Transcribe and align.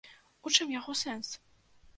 У 0.49 0.53
чым 0.55 0.73
яго 0.79 0.97
сэнс? 1.05 1.31